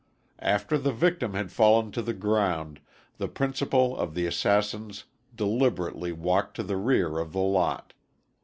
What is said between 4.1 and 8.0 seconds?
the assassins deliberately walked to the rear of the lot.